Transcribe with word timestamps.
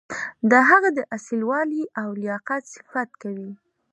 د 0.49 0.51
هغه 0.69 0.89
د 0.97 0.99
اصیل 1.15 1.41
والي 1.49 1.83
او 2.01 2.09
لیاقت 2.21 2.63
صفت 2.75 3.09
کوي. 3.21 3.51